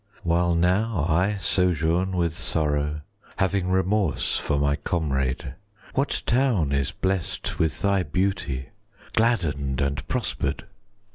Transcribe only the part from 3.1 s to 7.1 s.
5 Having remorse for my comrade, What town is